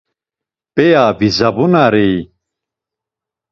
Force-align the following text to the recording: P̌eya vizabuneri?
P̌eya 0.73 1.05
vizabuneri? 1.19 2.09